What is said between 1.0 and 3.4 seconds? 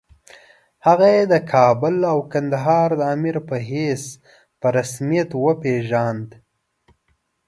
یې د کابل او کندهار د امیر